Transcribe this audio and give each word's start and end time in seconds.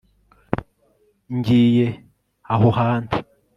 ngiye 1.35 1.87
aho 2.53 2.67
hantu 2.79 3.15